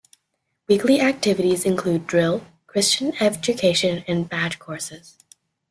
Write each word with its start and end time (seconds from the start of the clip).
Weekly 0.67 0.99
activities 0.99 1.63
include 1.63 2.07
drill, 2.07 2.43
Christian 2.65 3.13
education 3.21 4.03
and 4.07 4.27
badge 4.27 4.57
courses. 4.57 5.15